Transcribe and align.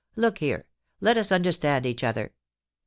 * 0.11 0.15
Look 0.25 0.39
here; 0.39 0.65
let 0.99 1.15
us 1.15 1.31
understand 1.31 1.85
each 1.85 2.03
other. 2.03 2.33